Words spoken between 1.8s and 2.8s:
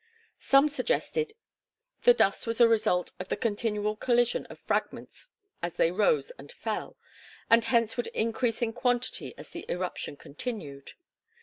the dust was the